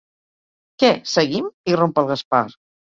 [0.85, 1.49] Què, seguim?
[1.71, 2.47] —irromp el Gaspar—.